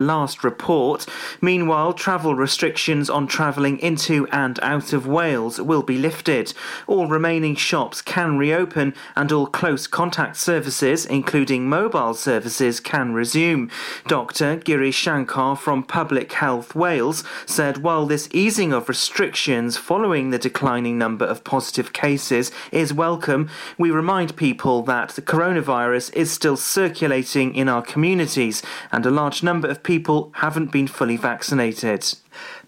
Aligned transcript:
last 0.00 0.44
report. 0.44 1.04
Meanwhile, 1.40 1.92
travel 1.94 2.36
restrictions 2.36 3.10
on 3.10 3.26
travelling 3.26 3.80
into 3.80 4.28
and 4.28 4.60
out 4.62 4.92
of 4.92 5.08
Wales 5.08 5.60
will 5.60 5.82
be 5.82 5.98
lifted. 5.98 6.54
All 6.86 7.08
remaining 7.08 7.56
shops 7.56 8.00
can 8.00 8.38
reopen 8.38 8.94
and 9.16 9.32
all 9.32 9.48
close 9.48 9.88
contact 9.88 10.36
services, 10.36 11.04
including 11.04 11.68
mobile 11.68 12.14
services, 12.14 12.78
can 12.78 13.12
resume. 13.12 13.72
Dr. 14.06 14.54
Giri 14.58 14.92
Shankar 14.92 15.56
from 15.56 15.82
Public 15.82 16.30
Health 16.30 16.76
Wales 16.76 17.24
said 17.44 17.78
while 17.78 18.06
this 18.06 18.28
easing 18.32 18.72
of 18.72 18.88
restrictions 18.88 19.76
following 19.76 20.30
the 20.30 20.38
declining 20.38 20.96
number 20.96 21.24
of 21.24 21.42
positive 21.42 21.92
cases 21.92 22.52
is 22.70 22.94
welcome, 22.94 23.50
we 23.76 23.90
remind 23.90 24.36
people 24.36 24.82
that 24.82 25.08
the 25.10 25.22
coronavirus 25.22 26.14
is 26.14 26.30
still 26.30 26.56
circulating 26.56 27.52
in 27.52 27.68
our 27.68 27.82
communities 27.82 28.62
and 28.92 29.04
a 29.04 29.10
large 29.10 29.42
number 29.42 29.66
of 29.66 29.82
people 29.88 30.30
haven't 30.34 30.70
been 30.70 30.86
fully 30.86 31.16
vaccinated. 31.16 32.04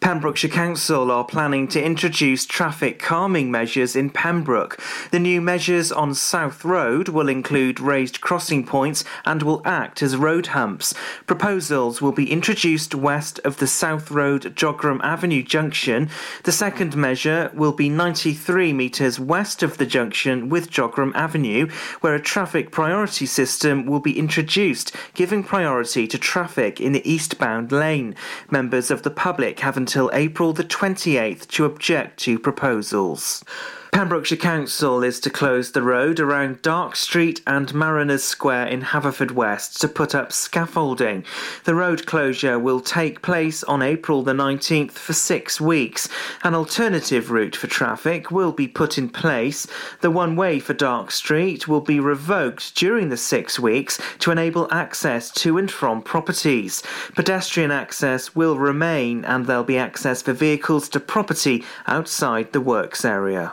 Pembrokeshire 0.00 0.50
Council 0.50 1.10
are 1.10 1.24
planning 1.24 1.68
to 1.68 1.82
introduce 1.82 2.46
traffic 2.46 2.98
calming 2.98 3.50
measures 3.50 3.94
in 3.94 4.08
Pembroke. 4.08 4.80
The 5.10 5.18
new 5.18 5.42
measures 5.42 5.92
on 5.92 6.14
South 6.14 6.64
Road 6.64 7.08
will 7.08 7.28
include 7.28 7.80
raised 7.80 8.22
crossing 8.22 8.64
points 8.64 9.04
and 9.26 9.42
will 9.42 9.60
act 9.66 10.02
as 10.02 10.16
road 10.16 10.48
humps. 10.48 10.94
Proposals 11.26 12.00
will 12.00 12.12
be 12.12 12.32
introduced 12.32 12.94
west 12.94 13.40
of 13.44 13.58
the 13.58 13.66
South 13.66 14.10
Road 14.10 14.54
Jogram 14.56 15.00
Avenue 15.02 15.42
junction. 15.42 16.08
The 16.44 16.52
second 16.52 16.96
measure 16.96 17.50
will 17.52 17.72
be 17.72 17.90
93 17.90 18.72
metres 18.72 19.20
west 19.20 19.62
of 19.62 19.76
the 19.76 19.86
junction 19.86 20.48
with 20.48 20.70
Jogram 20.70 21.14
Avenue, 21.14 21.68
where 22.00 22.14
a 22.14 22.22
traffic 22.22 22.70
priority 22.70 23.26
system 23.26 23.84
will 23.84 24.00
be 24.00 24.18
introduced, 24.18 24.96
giving 25.14 25.44
priority 25.44 26.06
to 26.06 26.18
traffic 26.18 26.80
in 26.80 26.92
the 26.92 27.08
eastbound 27.10 27.70
lane. 27.70 28.14
Members 28.50 28.90
of 28.90 29.02
the 29.02 29.10
public 29.10 29.59
have 29.60 29.76
until 29.76 30.10
April 30.12 30.52
the 30.52 30.64
28th 30.64 31.46
to 31.48 31.64
object 31.64 32.18
to 32.20 32.38
proposals. 32.38 33.44
Pembrokeshire 33.92 34.38
Council 34.38 35.02
is 35.02 35.18
to 35.20 35.28
close 35.28 35.72
the 35.72 35.82
road 35.82 36.20
around 36.20 36.62
Dark 36.62 36.94
Street 36.94 37.42
and 37.46 37.74
Mariners 37.74 38.22
Square 38.22 38.68
in 38.68 38.82
Haverfordwest 38.82 39.78
to 39.80 39.88
put 39.88 40.14
up 40.14 40.32
scaffolding. 40.32 41.24
The 41.64 41.74
road 41.74 42.06
closure 42.06 42.58
will 42.58 42.80
take 42.80 43.20
place 43.20 43.62
on 43.64 43.82
April 43.82 44.22
the 44.22 44.32
19th 44.32 44.92
for 44.92 45.12
six 45.12 45.60
weeks. 45.60 46.08
An 46.44 46.54
alternative 46.54 47.30
route 47.30 47.56
for 47.56 47.66
traffic 47.66 48.30
will 48.30 48.52
be 48.52 48.68
put 48.68 48.96
in 48.96 49.08
place. 49.08 49.66
The 50.00 50.10
one 50.10 50.34
way 50.34 50.60
for 50.60 50.72
Dark 50.72 51.10
Street 51.10 51.68
will 51.68 51.82
be 51.82 52.00
revoked 52.00 52.76
during 52.76 53.08
the 53.08 53.16
six 53.16 53.58
weeks 53.58 54.00
to 54.20 54.30
enable 54.30 54.72
access 54.72 55.30
to 55.32 55.58
and 55.58 55.70
from 55.70 56.00
properties. 56.00 56.82
Pedestrian 57.16 57.70
access 57.70 58.34
will 58.36 58.56
remain 58.56 59.24
and 59.24 59.46
there'll 59.46 59.64
be 59.64 59.78
access 59.78 60.22
for 60.22 60.32
vehicles 60.32 60.88
to 60.90 61.00
property 61.00 61.64
outside 61.86 62.52
the 62.52 62.60
works 62.60 63.04
area. 63.04 63.52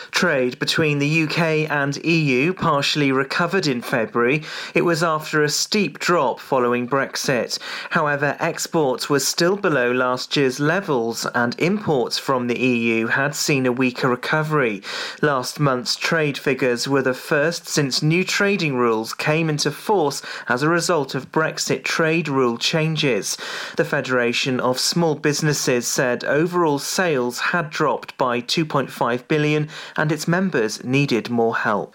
Trade 0.11 0.59
between 0.59 0.99
the 0.99 1.23
UK 1.23 1.69
and 1.71 2.03
EU 2.05 2.53
partially 2.53 3.11
recovered 3.11 3.65
in 3.65 3.81
February. 3.81 4.43
It 4.75 4.83
was 4.83 5.01
after 5.01 5.41
a 5.41 5.49
steep 5.49 5.97
drop 5.99 6.39
following 6.39 6.87
Brexit. 6.87 7.57
However, 7.89 8.35
exports 8.39 9.09
were 9.09 9.19
still 9.19 9.55
below 9.55 9.91
last 9.91 10.35
year's 10.35 10.59
levels 10.59 11.25
and 11.33 11.55
imports 11.59 12.17
from 12.19 12.47
the 12.47 12.59
EU 12.59 13.07
had 13.07 13.33
seen 13.33 13.65
a 13.65 13.71
weaker 13.71 14.09
recovery. 14.09 14.83
Last 15.21 15.59
month's 15.59 15.95
trade 15.95 16.37
figures 16.37 16.87
were 16.87 17.01
the 17.01 17.13
first 17.13 17.67
since 17.67 18.03
new 18.03 18.23
trading 18.23 18.75
rules 18.75 19.13
came 19.13 19.49
into 19.49 19.71
force 19.71 20.21
as 20.47 20.61
a 20.61 20.69
result 20.69 21.15
of 21.15 21.31
Brexit 21.31 21.83
trade 21.83 22.27
rule 22.27 22.57
changes. 22.57 23.37
The 23.77 23.85
Federation 23.85 24.59
of 24.59 24.79
Small 24.79 25.15
Businesses 25.15 25.87
said 25.87 26.23
overall 26.25 26.79
sales 26.79 27.39
had 27.39 27.69
dropped 27.69 28.17
by 28.17 28.41
2.5 28.41 29.27
billion 29.27 29.67
and 30.01 30.11
its 30.11 30.27
members 30.27 30.83
needed 30.83 31.29
more 31.29 31.55
help. 31.55 31.93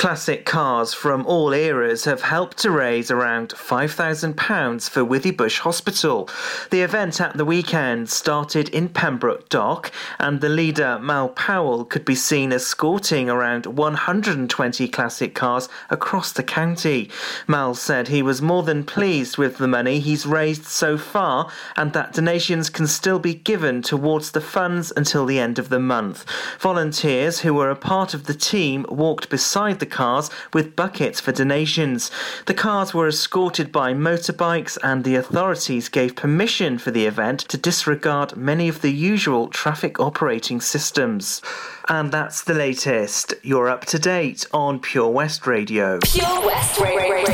Classic 0.00 0.46
cars 0.46 0.94
from 0.94 1.26
all 1.26 1.52
eras 1.52 2.06
have 2.06 2.22
helped 2.22 2.56
to 2.56 2.70
raise 2.70 3.10
around 3.10 3.50
£5,000 3.50 4.88
for 4.88 5.04
Withybush 5.04 5.58
Hospital. 5.58 6.26
The 6.70 6.80
event 6.80 7.20
at 7.20 7.36
the 7.36 7.44
weekend 7.44 8.08
started 8.08 8.70
in 8.70 8.88
Pembroke 8.88 9.50
Dock, 9.50 9.92
and 10.18 10.40
the 10.40 10.48
leader, 10.48 10.98
Mal 10.98 11.28
Powell, 11.28 11.84
could 11.84 12.06
be 12.06 12.14
seen 12.14 12.50
escorting 12.50 13.28
around 13.28 13.66
120 13.66 14.88
classic 14.88 15.34
cars 15.34 15.68
across 15.90 16.32
the 16.32 16.42
county. 16.42 17.10
Mal 17.46 17.74
said 17.74 18.08
he 18.08 18.22
was 18.22 18.40
more 18.40 18.62
than 18.62 18.84
pleased 18.84 19.36
with 19.36 19.58
the 19.58 19.68
money 19.68 20.00
he's 20.00 20.24
raised 20.24 20.64
so 20.64 20.96
far 20.96 21.52
and 21.76 21.92
that 21.92 22.14
donations 22.14 22.70
can 22.70 22.86
still 22.86 23.18
be 23.18 23.34
given 23.34 23.82
towards 23.82 24.30
the 24.30 24.40
funds 24.40 24.94
until 24.96 25.26
the 25.26 25.38
end 25.38 25.58
of 25.58 25.68
the 25.68 25.78
month. 25.78 26.24
Volunteers 26.58 27.40
who 27.40 27.52
were 27.52 27.68
a 27.68 27.76
part 27.76 28.14
of 28.14 28.24
the 28.24 28.32
team 28.32 28.86
walked 28.88 29.28
beside 29.28 29.78
the 29.78 29.89
cars 29.90 30.30
with 30.54 30.76
buckets 30.76 31.20
for 31.20 31.32
donations. 31.32 32.10
The 32.46 32.54
cars 32.54 32.94
were 32.94 33.08
escorted 33.08 33.70
by 33.70 33.92
motorbikes, 33.92 34.78
and 34.82 35.04
the 35.04 35.16
authorities 35.16 35.88
gave 35.88 36.16
permission 36.16 36.78
for 36.78 36.90
the 36.90 37.06
event 37.06 37.40
to 37.40 37.58
disregard 37.58 38.36
many 38.36 38.68
of 38.68 38.80
the 38.80 38.92
usual 38.92 39.48
traffic 39.48 40.00
operating 40.00 40.60
systems. 40.60 41.42
And 41.90 42.12
that's 42.12 42.44
the 42.44 42.54
latest. 42.54 43.34
You're 43.42 43.68
up 43.68 43.84
to 43.86 43.98
date 43.98 44.46
on 44.52 44.78
Pure 44.78 45.08
West 45.08 45.44
Radio. 45.44 45.98
Pure 45.98 46.46
West 46.46 46.78
Radio. 46.78 47.24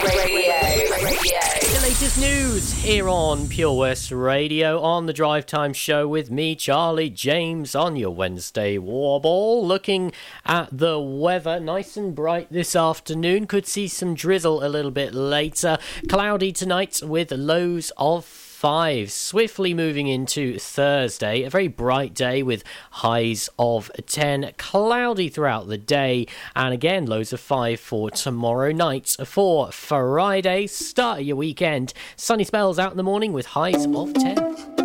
The 1.76 1.80
latest 1.82 2.18
news 2.18 2.72
here 2.72 3.06
on 3.06 3.48
Pure 3.48 3.76
West 3.76 4.10
Radio 4.10 4.80
on 4.80 5.04
the 5.04 5.12
Drive 5.12 5.44
Time 5.44 5.74
Show 5.74 6.08
with 6.08 6.30
me, 6.30 6.56
Charlie 6.56 7.10
James, 7.10 7.74
on 7.74 7.96
your 7.96 8.14
Wednesday 8.14 8.78
wobble. 8.78 9.66
Looking 9.66 10.10
at 10.46 10.70
the 10.72 10.98
weather, 10.98 11.60
nice 11.60 11.98
and 11.98 12.14
bright 12.14 12.50
this 12.50 12.74
afternoon. 12.74 13.46
Could 13.46 13.66
see 13.66 13.88
some 13.88 14.14
drizzle 14.14 14.64
a 14.64 14.70
little 14.70 14.90
bit 14.90 15.12
later. 15.12 15.76
Cloudy 16.08 16.50
tonight 16.50 17.02
with 17.04 17.30
lows 17.30 17.92
of 17.98 18.24
five. 18.56 19.12
Swiftly 19.12 19.74
moving 19.74 20.06
into 20.06 20.58
Thursday, 20.58 21.42
a 21.42 21.50
very 21.50 21.68
bright 21.68 22.14
day 22.14 22.42
with 22.42 22.64
highs 22.90 23.50
of 23.58 23.90
10, 24.06 24.52
cloudy 24.56 25.28
throughout 25.28 25.68
the 25.68 25.76
day, 25.76 26.26
and 26.54 26.72
again 26.72 27.04
lows 27.04 27.34
of 27.34 27.40
five 27.40 27.78
for 27.78 28.10
tomorrow 28.10 28.72
night. 28.72 29.14
For 29.26 29.70
Friday, 29.72 30.66
start 30.68 31.20
your 31.20 31.36
weekend, 31.36 31.92
sunny 32.16 32.44
spells 32.44 32.78
out 32.78 32.92
in 32.92 32.96
the 32.96 33.02
morning 33.02 33.34
with 33.34 33.44
highs 33.44 33.84
of 33.84 34.14
10. 34.14 34.75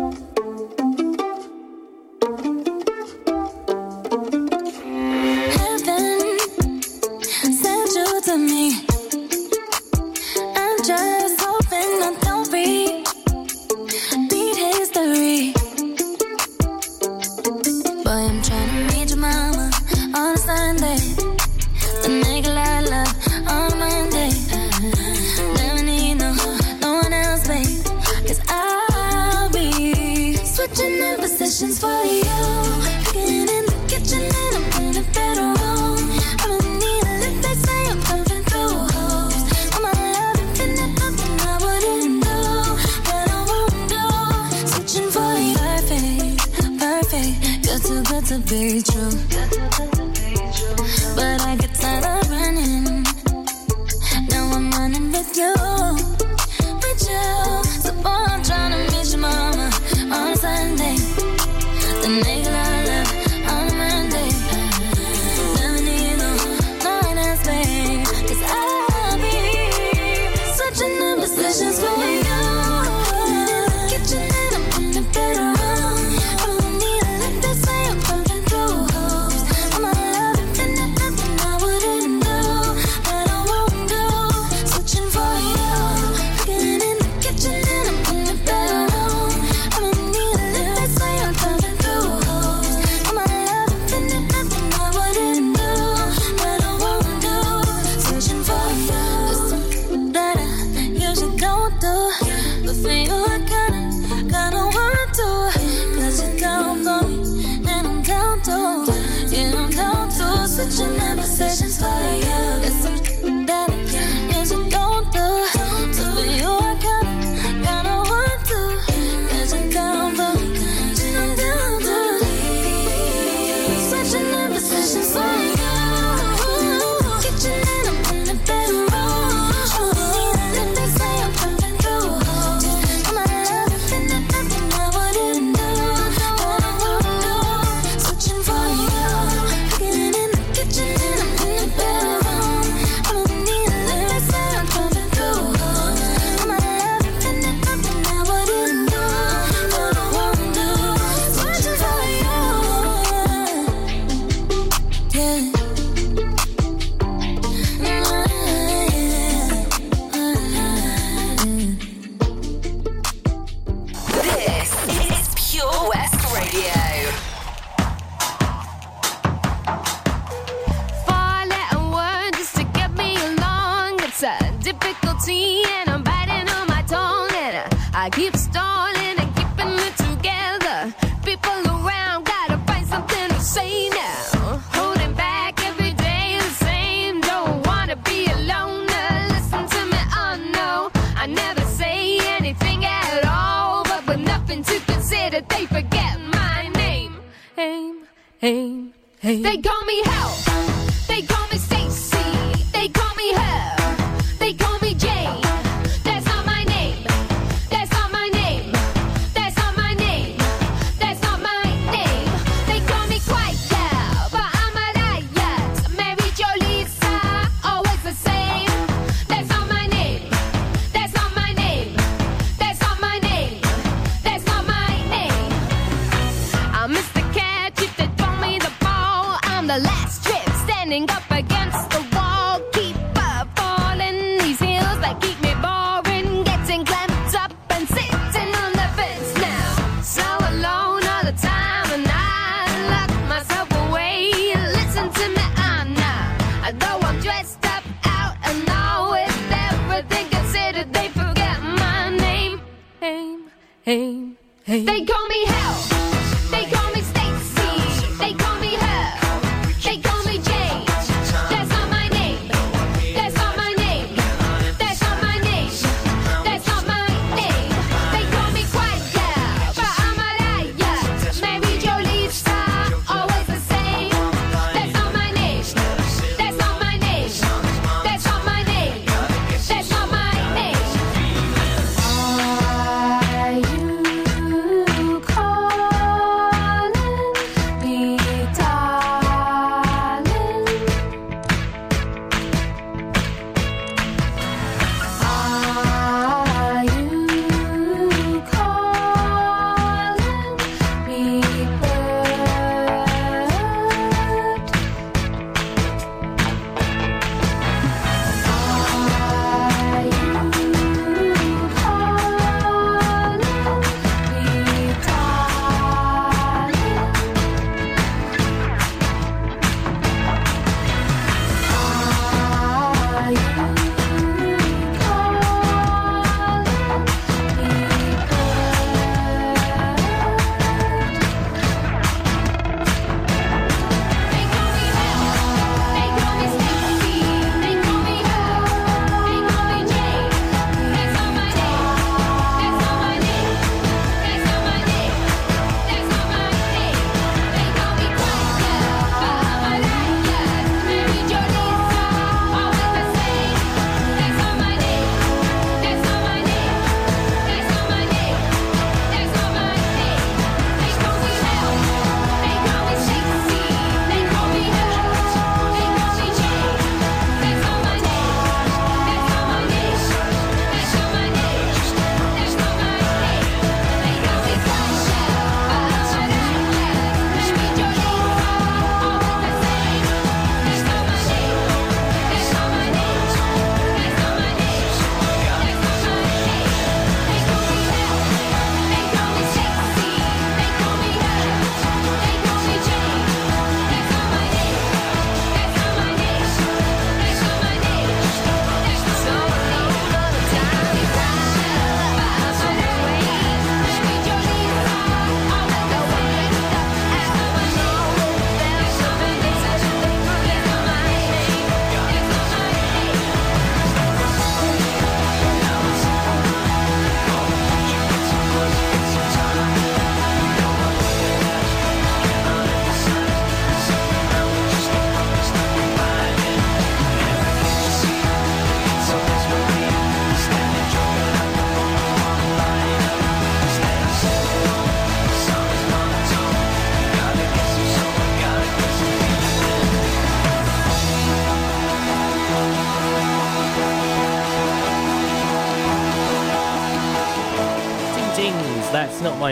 They 254.72 255.04
call 255.04 255.28
me. 255.28 255.61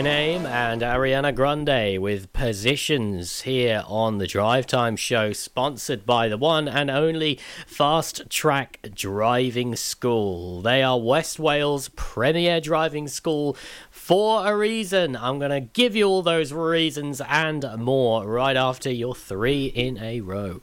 My 0.01 0.05
Name, 0.05 0.47
and 0.47 0.81
Ariana 0.81 1.35
Grande 1.35 2.01
with 2.01 2.33
Positions 2.33 3.41
here 3.41 3.83
on 3.85 4.17
the 4.17 4.25
Drive 4.25 4.65
Time 4.65 4.95
Show, 4.95 5.31
sponsored 5.31 6.07
by 6.07 6.27
the 6.27 6.39
one 6.39 6.67
and 6.67 6.89
only 6.89 7.39
Fast 7.67 8.27
Track 8.27 8.79
Driving 8.95 9.75
School. 9.75 10.63
They 10.63 10.81
are 10.81 10.99
West 10.99 11.37
Wales' 11.37 11.89
premier 11.89 12.59
driving 12.59 13.07
school 13.07 13.55
for 13.91 14.47
a 14.47 14.57
reason. 14.57 15.15
I'm 15.15 15.37
going 15.37 15.51
to 15.51 15.59
give 15.59 15.95
you 15.95 16.07
all 16.07 16.23
those 16.23 16.51
reasons 16.51 17.21
and 17.21 17.63
more 17.77 18.25
right 18.25 18.57
after 18.57 18.89
your 18.89 19.13
three 19.13 19.67
in 19.67 19.99
a 19.99 20.21
row. 20.21 20.61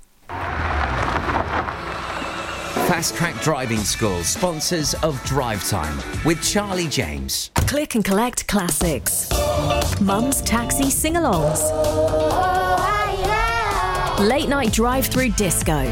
Fast 2.89 3.17
Track 3.17 3.39
Driving 3.43 3.81
School, 3.81 4.25
sponsors 4.25 4.95
of 5.03 5.23
Drive 5.25 5.63
Time 5.69 5.95
with 6.25 6.43
Charlie 6.43 6.89
James. 6.89 7.51
Click 7.55 7.97
and 7.97 8.03
collect 8.03 8.49
classics. 8.49 9.29
Mum's 10.01 10.41
taxi 10.41 10.89
sing 10.89 11.13
alongs. 11.13 11.61
Late 14.21 14.49
night 14.49 14.73
drive 14.73 15.05
through 15.05 15.33
disco. 15.33 15.85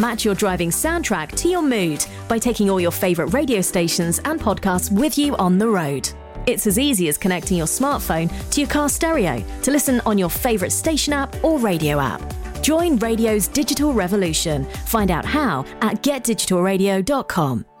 Match 0.00 0.24
your 0.24 0.36
driving 0.36 0.70
soundtrack 0.70 1.34
to 1.38 1.48
your 1.48 1.62
mood 1.62 2.06
by 2.28 2.38
taking 2.38 2.70
all 2.70 2.80
your 2.80 2.92
favourite 2.92 3.34
radio 3.34 3.60
stations 3.60 4.20
and 4.20 4.40
podcasts 4.40 4.92
with 4.92 5.18
you 5.18 5.34
on 5.38 5.58
the 5.58 5.66
road. 5.66 6.08
It's 6.46 6.68
as 6.68 6.78
easy 6.78 7.08
as 7.08 7.18
connecting 7.18 7.56
your 7.56 7.66
smartphone 7.66 8.30
to 8.52 8.60
your 8.60 8.70
car 8.70 8.88
stereo 8.88 9.42
to 9.62 9.72
listen 9.72 10.00
on 10.06 10.18
your 10.18 10.30
favourite 10.30 10.70
station 10.70 11.12
app 11.12 11.34
or 11.42 11.58
radio 11.58 11.98
app. 11.98 12.35
Join 12.66 12.96
radio's 12.96 13.46
digital 13.46 13.92
revolution. 13.92 14.64
Find 14.86 15.12
out 15.12 15.24
how 15.24 15.64
at 15.82 16.02
getdigitalradio.com. 16.02 17.64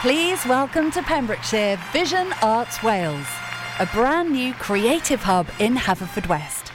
please 0.00 0.44
welcome 0.46 0.90
to 0.90 1.02
Pembrokeshire 1.02 1.78
Vision 1.92 2.34
Arts 2.42 2.82
Wales, 2.82 3.26
a 3.78 3.86
brand 3.86 4.32
new 4.32 4.52
creative 4.54 5.22
hub 5.22 5.46
in 5.58 5.76
Haverfordwest. 5.76 6.66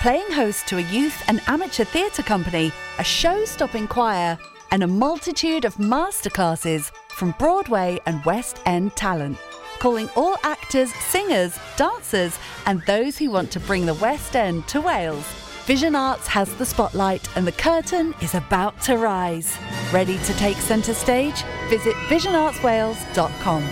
Playing 0.00 0.30
host 0.32 0.66
to 0.68 0.78
a 0.78 0.82
youth 0.82 1.22
and 1.28 1.40
amateur 1.46 1.84
theatre 1.84 2.22
company, 2.22 2.70
a 2.98 3.04
show 3.04 3.44
stopping 3.44 3.88
choir, 3.88 4.38
and 4.70 4.82
a 4.82 4.86
multitude 4.86 5.64
of 5.64 5.74
masterclasses 5.76 6.90
from 7.08 7.34
Broadway 7.38 7.98
and 8.06 8.22
West 8.24 8.60
End 8.66 8.94
talent 8.96 9.38
calling 9.82 10.08
all 10.14 10.36
actors, 10.44 10.94
singers, 10.94 11.58
dancers, 11.76 12.38
and 12.66 12.80
those 12.82 13.18
who 13.18 13.28
want 13.28 13.50
to 13.50 13.58
bring 13.58 13.84
the 13.84 13.94
West 13.94 14.36
End 14.36 14.64
to 14.68 14.80
Wales. 14.80 15.24
Vision 15.66 15.96
Arts 15.96 16.28
has 16.28 16.54
the 16.54 16.64
spotlight 16.64 17.28
and 17.36 17.44
the 17.44 17.50
curtain 17.50 18.14
is 18.22 18.36
about 18.36 18.80
to 18.82 18.96
rise. 18.96 19.58
Ready 19.92 20.18
to 20.18 20.32
take 20.34 20.56
centre 20.58 20.94
stage? 20.94 21.42
Visit 21.68 21.94
visionartswales.com. 22.06 23.62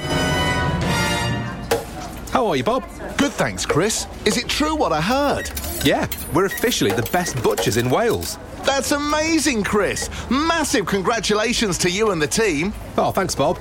How 2.32 2.46
are 2.48 2.56
you, 2.56 2.64
Bob? 2.64 2.82
Good, 3.16 3.32
thanks, 3.32 3.64
Chris. 3.64 4.08
Is 4.24 4.36
it 4.36 4.48
true 4.48 4.74
what 4.74 4.92
I 4.92 5.00
heard? 5.00 5.48
Yeah, 5.84 6.08
we're 6.34 6.46
officially 6.46 6.90
the 6.90 7.08
best 7.12 7.40
butchers 7.40 7.76
in 7.76 7.88
Wales. 7.88 8.36
That's 8.64 8.90
amazing, 8.90 9.62
Chris. 9.62 10.10
Massive 10.28 10.86
congratulations 10.86 11.78
to 11.78 11.90
you 11.90 12.10
and 12.10 12.20
the 12.20 12.26
team. 12.26 12.74
Oh, 12.98 13.12
thanks, 13.12 13.36
Bob. 13.36 13.60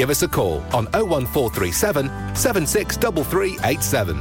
Give 0.00 0.08
us 0.08 0.22
a 0.22 0.28
call 0.28 0.62
on 0.72 0.86
01437 0.94 2.06
763387. 2.34 4.16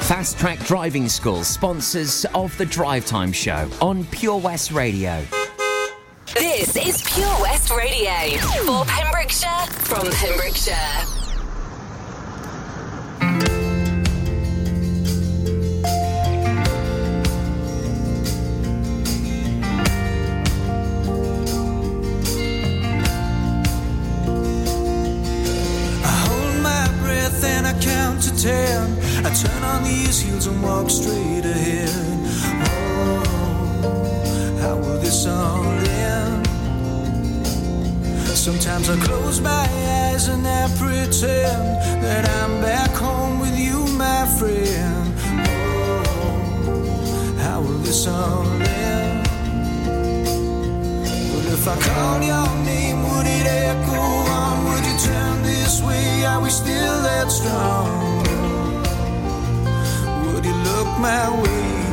Fast 0.00 0.38
Track 0.38 0.60
Driving 0.60 1.06
School, 1.10 1.44
sponsors 1.44 2.24
of 2.34 2.56
the 2.56 2.64
Drive 2.64 3.04
Time 3.04 3.32
Show 3.32 3.68
on 3.82 4.06
Pure 4.06 4.38
West 4.38 4.72
Radio. 4.72 5.22
This 6.32 6.74
is 6.74 7.02
Pure 7.02 7.36
West 7.42 7.70
Radio 7.70 8.38
for 8.64 8.86
Pembrokeshire 8.86 9.66
from 9.66 10.10
Pembrokeshire. 10.10 11.13
These 30.14 30.22
heels 30.30 30.46
and 30.46 30.62
walk 30.62 30.88
straight 30.90 31.44
ahead. 31.44 31.88
Oh, 32.66 33.22
how 34.60 34.76
will 34.76 34.98
this 35.00 35.26
all 35.26 35.64
end? 35.64 36.46
Sometimes 38.36 38.88
I 38.90 38.96
close 38.96 39.40
my 39.40 39.66
eyes 40.10 40.28
and 40.28 40.46
I 40.46 40.68
pretend 40.78 42.02
that 42.02 42.28
I'm 42.28 42.60
back 42.60 42.90
home 42.90 43.40
with 43.40 43.58
you, 43.58 43.86
my 43.98 44.26
friend. 44.38 45.14
Oh, 45.48 46.04
how 47.40 47.60
will 47.60 47.78
this 47.78 48.06
all 48.06 48.46
end? 48.62 49.28
But 51.32 51.44
if 51.56 51.66
I 51.66 51.76
call 51.88 52.22
your 52.22 52.48
name, 52.64 53.02
would 53.02 53.26
it 53.26 53.46
echo 53.46 54.00
on? 54.38 54.64
Would 54.66 54.84
you 54.86 54.96
turn 54.98 55.42
this 55.42 55.82
way? 55.82 56.24
Are 56.24 56.40
we 56.40 56.50
still 56.50 57.02
that 57.02 57.32
strong? 57.32 58.23
My 60.98 61.42
way. 61.42 61.83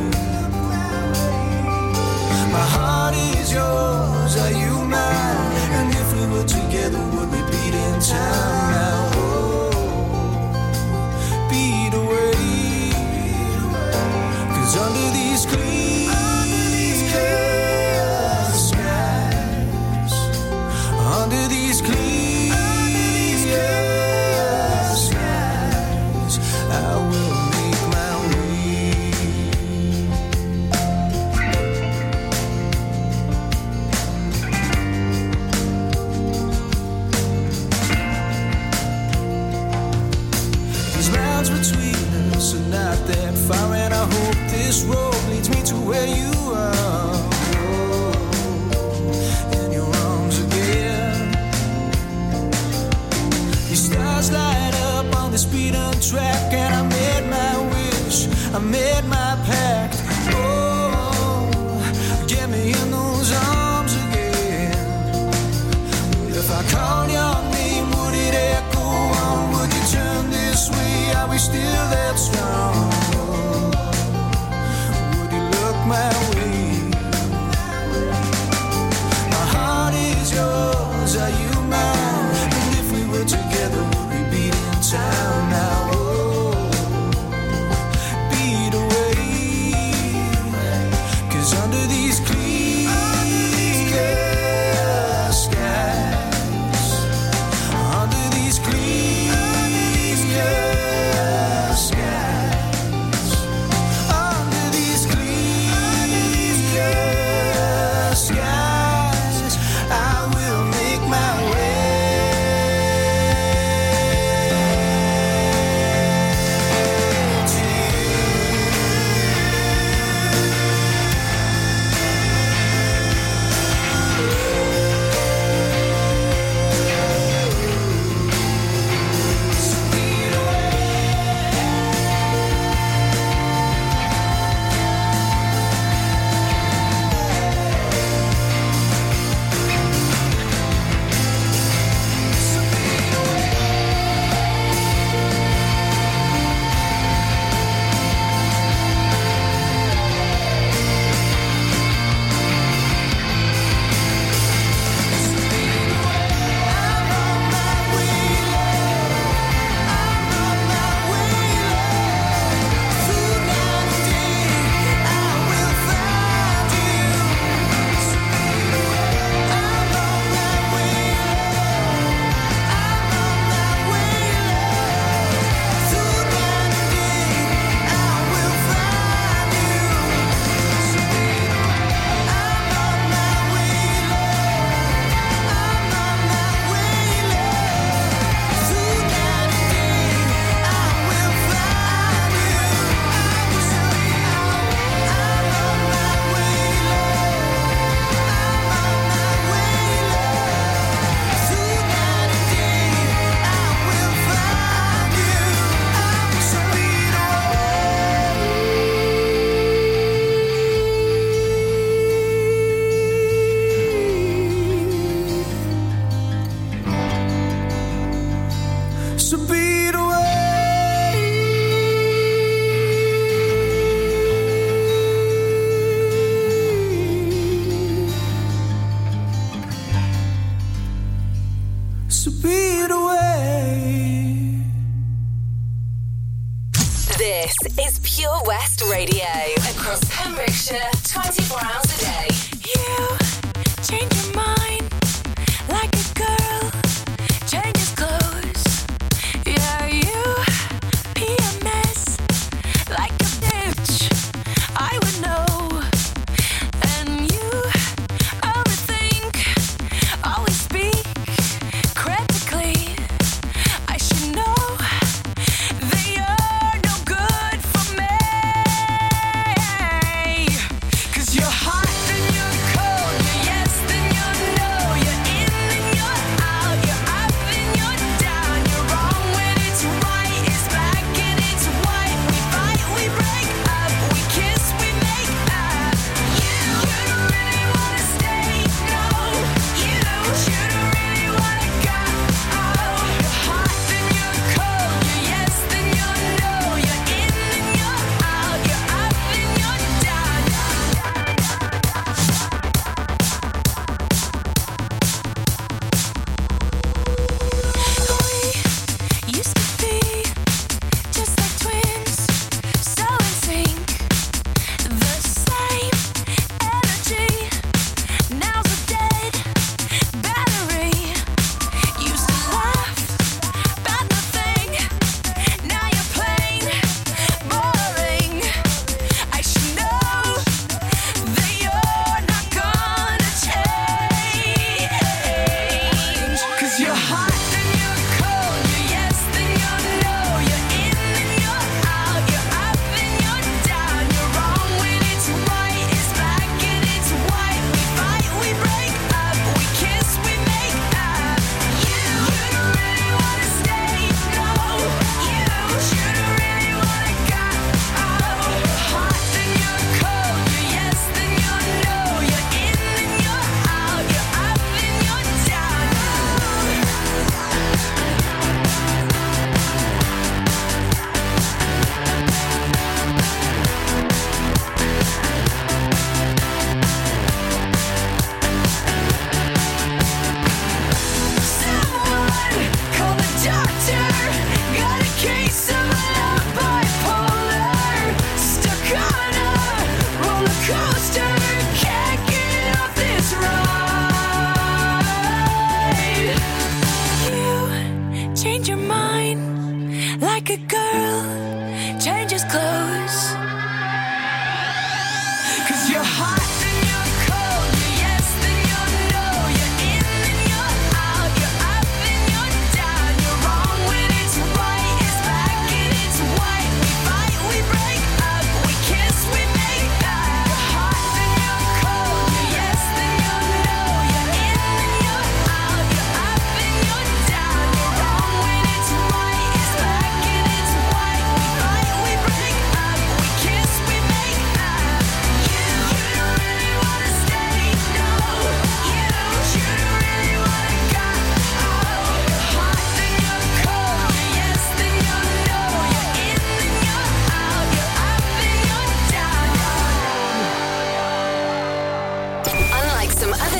This 237.62 237.78
is 237.78 238.00
Pure 238.02 238.42
West 238.44 238.82
Radio 238.90 239.24
across 239.70 240.00
Pembrokeshire 240.10 240.90
24 241.04 241.58
hours 241.62 241.84
a 241.84 242.28
day. 242.28 242.31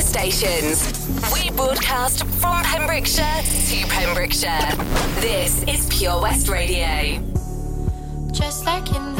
stations. 0.02 1.08
We 1.32 1.50
broadcast 1.50 2.24
from 2.24 2.62
Pembrokeshire 2.64 3.42
to 3.42 3.86
Pembrokeshire. 3.86 4.76
This 5.20 5.62
is 5.64 5.86
Pure 5.88 6.20
West 6.20 6.48
Radio. 6.48 7.22
Just 8.32 8.66
like 8.66 8.88
in 8.94 9.11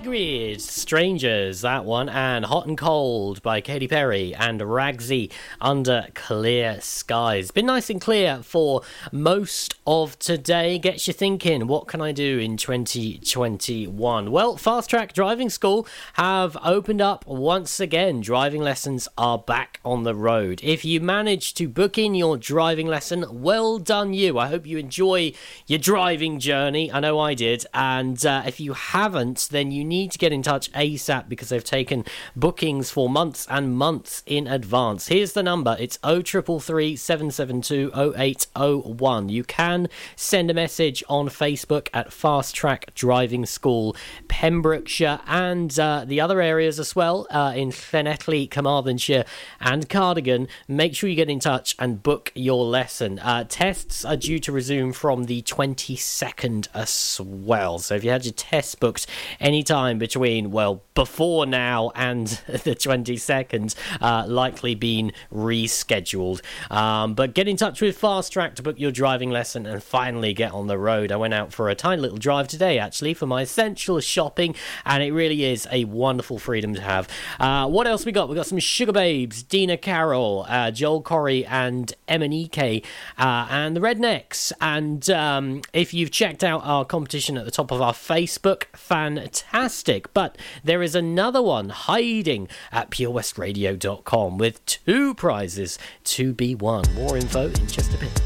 Hagrid. 0.00 0.60
Strangers, 0.90 1.60
that 1.60 1.84
one, 1.84 2.08
and 2.08 2.44
Hot 2.46 2.66
and 2.66 2.76
Cold 2.76 3.40
by 3.42 3.60
Katy 3.60 3.86
Perry 3.86 4.34
and 4.34 4.60
Ragsy 4.60 5.30
under 5.60 6.08
clear 6.16 6.80
skies. 6.80 7.52
Been 7.52 7.66
nice 7.66 7.90
and 7.90 8.00
clear 8.00 8.42
for 8.42 8.82
most 9.12 9.76
of 9.86 10.18
today. 10.18 10.80
Gets 10.80 11.06
you 11.06 11.12
thinking, 11.12 11.68
what 11.68 11.86
can 11.86 12.00
I 12.00 12.10
do 12.10 12.40
in 12.40 12.56
2021? 12.56 14.32
Well, 14.32 14.56
Fast 14.56 14.90
Track 14.90 15.12
Driving 15.12 15.48
School 15.48 15.86
have 16.14 16.56
opened 16.64 17.00
up 17.00 17.24
once 17.24 17.78
again. 17.78 18.20
Driving 18.20 18.60
lessons 18.60 19.06
are 19.16 19.38
back 19.38 19.78
on 19.84 20.02
the 20.02 20.16
road. 20.16 20.60
If 20.64 20.84
you 20.84 21.00
managed 21.00 21.56
to 21.58 21.68
book 21.68 21.98
in 21.98 22.16
your 22.16 22.36
driving 22.36 22.88
lesson, 22.88 23.24
well 23.30 23.78
done 23.78 24.12
you. 24.12 24.40
I 24.40 24.48
hope 24.48 24.66
you 24.66 24.76
enjoy 24.76 25.34
your 25.68 25.78
driving 25.78 26.40
journey. 26.40 26.90
I 26.90 26.98
know 26.98 27.20
I 27.20 27.34
did. 27.34 27.64
And 27.72 28.26
uh, 28.26 28.42
if 28.44 28.58
you 28.58 28.72
haven't, 28.72 29.46
then 29.52 29.70
you 29.70 29.84
need 29.84 30.10
to 30.10 30.18
get 30.18 30.32
in 30.32 30.42
touch 30.42 30.68
ASAP 30.80 31.28
because 31.28 31.50
they've 31.50 31.62
taken 31.62 32.04
bookings 32.34 32.90
for 32.90 33.08
months 33.08 33.46
and 33.50 33.76
months 33.76 34.22
in 34.26 34.46
advance. 34.46 35.08
Here's 35.08 35.34
the 35.34 35.42
number 35.42 35.76
it's 35.78 35.98
0333 35.98 36.96
772 36.96 37.92
0801. 37.94 39.28
You 39.28 39.44
can 39.44 39.88
send 40.16 40.50
a 40.50 40.54
message 40.54 41.04
on 41.08 41.28
Facebook 41.28 41.88
at 41.92 42.12
Fast 42.12 42.54
Track 42.54 42.94
Driving 42.94 43.44
School, 43.46 43.94
Pembrokeshire, 44.28 45.20
and 45.26 45.78
uh, 45.78 46.04
the 46.06 46.20
other 46.20 46.40
areas 46.40 46.80
as 46.80 46.96
well 46.96 47.26
uh, 47.30 47.52
in 47.54 47.70
Llanelli, 47.70 48.50
Carmarthenshire, 48.50 49.24
and 49.60 49.88
Cardigan. 49.88 50.48
Make 50.66 50.94
sure 50.94 51.10
you 51.10 51.16
get 51.16 51.28
in 51.28 51.40
touch 51.40 51.76
and 51.78 52.02
book 52.02 52.32
your 52.34 52.64
lesson. 52.64 53.18
Uh, 53.18 53.44
tests 53.44 54.04
are 54.04 54.16
due 54.16 54.38
to 54.40 54.52
resume 54.52 54.92
from 54.92 55.24
the 55.24 55.42
22nd 55.42 56.68
as 56.74 57.20
well. 57.22 57.78
So 57.78 57.94
if 57.96 58.04
you 58.04 58.10
had 58.10 58.24
your 58.24 58.34
test 58.34 58.80
booked 58.80 59.06
anytime 59.38 59.98
between, 59.98 60.50
well, 60.50 60.69
before 60.94 61.46
now 61.46 61.90
and 61.94 62.26
the 62.46 62.74
22nd, 62.74 63.74
uh, 64.00 64.24
likely 64.26 64.74
been 64.74 65.12
rescheduled. 65.32 66.42
Um, 66.70 67.14
but 67.14 67.34
get 67.34 67.48
in 67.48 67.56
touch 67.56 67.80
with 67.80 67.96
Fast 67.96 68.32
Track 68.32 68.54
to 68.56 68.62
book 68.62 68.78
your 68.78 68.90
driving 68.90 69.30
lesson 69.30 69.66
and 69.66 69.82
finally 69.82 70.32
get 70.32 70.52
on 70.52 70.66
the 70.66 70.78
road. 70.78 71.12
I 71.12 71.16
went 71.16 71.34
out 71.34 71.52
for 71.52 71.68
a 71.68 71.74
tiny 71.74 72.00
little 72.00 72.18
drive 72.18 72.48
today, 72.48 72.78
actually, 72.78 73.14
for 73.14 73.26
my 73.26 73.42
essential 73.42 74.00
shopping, 74.00 74.54
and 74.84 75.02
it 75.02 75.12
really 75.12 75.44
is 75.44 75.66
a 75.70 75.84
wonderful 75.84 76.38
freedom 76.38 76.74
to 76.74 76.80
have. 76.80 77.08
Uh, 77.38 77.66
what 77.68 77.86
else 77.86 78.04
we 78.04 78.12
got? 78.12 78.28
We 78.28 78.34
got 78.34 78.46
some 78.46 78.58
Sugababes, 78.58 79.46
Dina 79.46 79.76
Carroll, 79.76 80.46
uh, 80.48 80.70
Joel 80.70 81.02
Corry, 81.02 81.46
and 81.48 81.92
MNEK, 82.08 82.84
uh, 83.18 83.46
and 83.50 83.76
the 83.76 83.80
Rednecks. 83.80 84.52
And 84.60 85.08
um, 85.10 85.62
if 85.72 85.94
you've 85.94 86.10
checked 86.10 86.44
out 86.44 86.62
our 86.64 86.84
competition 86.84 87.36
at 87.36 87.44
the 87.44 87.50
top 87.50 87.70
of 87.70 87.80
our 87.80 87.92
Facebook, 87.92 88.64
fantastic. 88.76 90.12
But 90.14 90.36
there 90.64 90.82
is 90.82 90.94
another 90.94 91.42
one 91.42 91.68
hiding 91.70 92.48
at 92.72 92.90
purewestradio.com 92.90 94.38
with 94.38 94.64
two 94.66 95.14
prizes 95.14 95.78
to 96.04 96.32
be 96.32 96.54
won. 96.54 96.84
More 96.94 97.16
info 97.16 97.46
in 97.46 97.66
just 97.66 97.94
a 97.94 97.98
bit. 97.98 98.20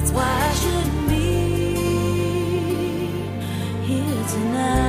That's 0.00 0.12
why 0.12 0.22
I 0.24 0.54
shouldn't 0.54 1.08
be 1.10 1.14
here 3.84 4.24
tonight. 4.28 4.79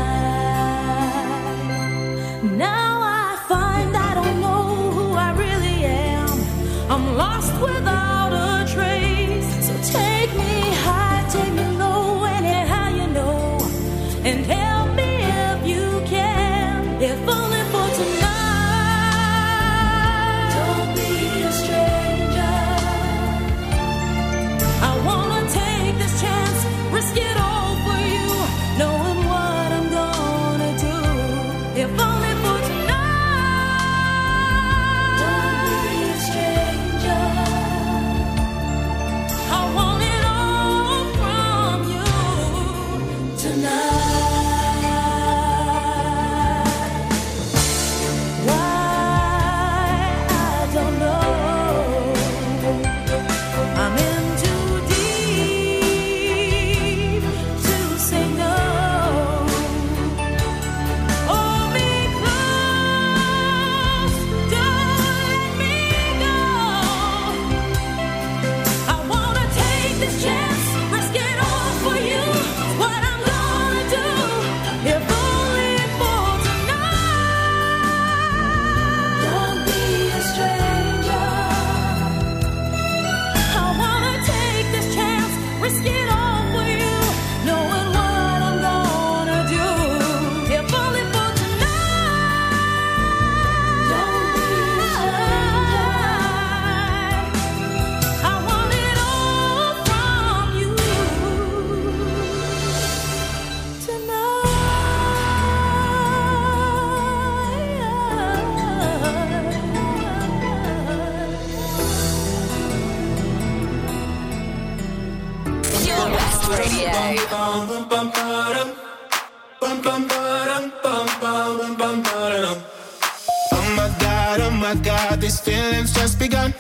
Oh 123.51 123.73
my 123.75 123.89
God, 123.99 124.39
oh 124.39 124.51
my 124.51 124.75
God, 124.75 125.19
these 125.19 125.39
feelings 125.39 125.93
just 125.93 126.17
begun. 126.17 126.53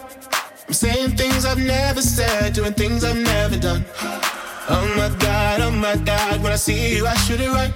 I'm 0.67 0.73
saying 0.73 1.15
things 1.15 1.45
I've 1.45 1.57
never 1.57 2.01
said, 2.01 2.53
doing 2.53 2.73
things 2.73 3.03
I've 3.05 3.17
never 3.17 3.57
done. 3.57 3.85
Oh 4.69 4.93
my 4.97 5.09
God, 5.19 5.61
oh 5.61 5.71
my 5.71 5.95
God, 5.95 6.43
when 6.43 6.51
I 6.51 6.57
see 6.57 6.95
you, 6.95 7.07
I 7.07 7.15
shoot 7.15 7.39
it 7.39 7.49
right. 7.49 7.73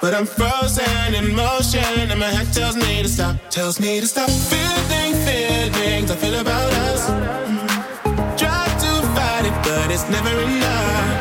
But 0.00 0.12
I'm 0.12 0.26
frozen 0.26 1.14
in 1.14 1.34
motion 1.34 2.10
and 2.10 2.18
my 2.18 2.26
head 2.26 2.52
tells 2.52 2.76
me 2.76 3.02
to 3.02 3.08
stop. 3.08 3.36
Tells 3.50 3.78
me 3.78 4.00
to 4.00 4.06
stop 4.06 4.30
feeling 4.30 5.14
feelings 5.24 6.10
I 6.10 6.16
feel 6.16 6.40
about 6.40 6.72
us. 6.90 7.08
Mm-hmm. 7.08 8.36
Try 8.36 8.64
to 8.82 8.90
fight 9.14 9.44
it, 9.46 9.56
but 9.64 9.90
it's 9.92 10.08
never 10.10 10.34
enough. 10.40 11.15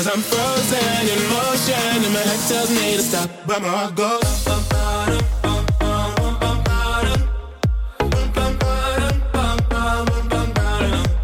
Cause 0.00 0.16
I'm 0.16 0.22
frozen 0.22 1.08
in 1.08 1.28
motion 1.28 2.04
and 2.04 2.14
my 2.14 2.20
head 2.20 2.48
tells 2.48 2.70
me 2.70 2.96
to 2.96 3.02
stop, 3.02 3.28
but 3.46 3.60
my 3.60 3.68
heart 3.68 3.94
goes. 3.94 4.44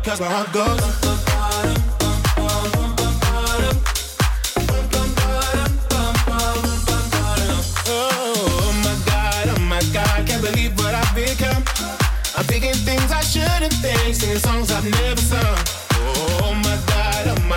Cause 0.05 0.21
my 0.21 0.27
heart 0.27 0.53
goes. 0.53 1.07
Become. 11.15 11.65
I'm 12.37 12.45
thinking 12.45 12.75
things 12.75 13.11
I 13.11 13.23
shouldn't 13.23 13.73
think, 13.73 14.15
singing 14.15 14.37
songs 14.37 14.71
I've 14.71 14.85
never 14.85 15.17
sung. 15.23 15.76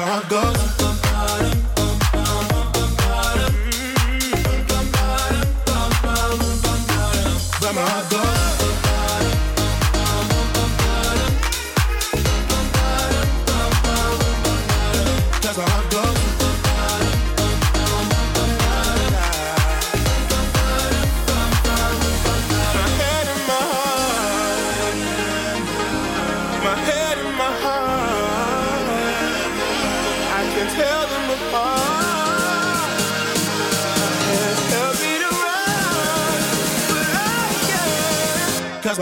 where 0.00 0.08
I 0.08 0.22
go. 0.28 0.59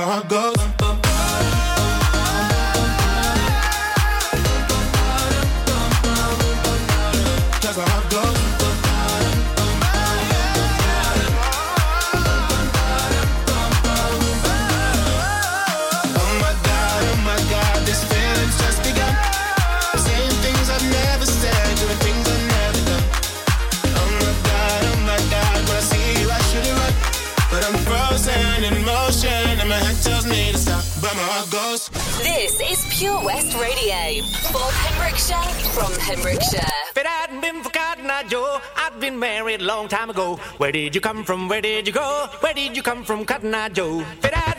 how 0.09 0.21
I 0.21 0.23
go. 0.27 0.58
Pure 32.99 33.25
West 33.25 33.57
Radio. 33.57 34.25
For 34.51 34.59
Pembrokeshire, 34.59 35.55
from 35.71 35.93
Pembrokeshire. 36.01 36.67
If 36.91 36.97
it 36.97 37.07
hadn't 37.07 37.41
been 37.41 37.63
for 37.63 37.71
Cotton 37.71 38.11
Eye 38.11 38.25
Joe, 38.25 38.61
I'd 38.75 38.99
been 38.99 39.17
married 39.17 39.61
a 39.61 39.65
long 39.65 39.87
time 39.87 40.11
ago. 40.11 40.35
Where 40.57 40.73
did 40.73 40.97
you 40.97 41.01
come 41.01 41.23
from? 41.23 41.49
Where 41.49 41.61
did 41.61 41.87
you 41.87 41.93
go? 41.93 42.29
Where 42.41 42.55
did 42.55 42.77
you 42.77 42.83
come 42.83 43.05
from, 43.05 43.25
Cotton 43.25 43.55
Eye 43.55 43.69
Joe? 43.69 44.01
If 44.01 44.25
it 44.25 44.35
had 44.35 44.58